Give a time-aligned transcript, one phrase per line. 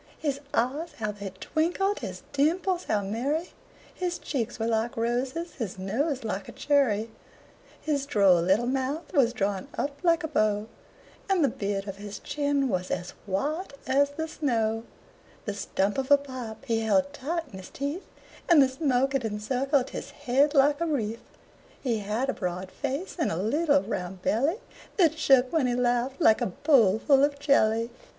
[0.17, 1.99] His eyes how they twinkled!
[1.99, 3.51] his dimples how merry!
[3.93, 7.11] His cheeks were like roses, his nose like a cherry;
[7.79, 10.65] His droll little mouth was drawn up like a bow,
[11.29, 14.85] And the beard on his chin was as white as the snow.
[15.45, 18.07] The stump of a pipe he held tight in his teeth,
[18.49, 21.21] And the smoke it encircled his head like a wreath.
[21.79, 24.61] He had a broad face, and a little round belly
[24.97, 27.91] That shook, when he laughed, like a bowl full of jelly.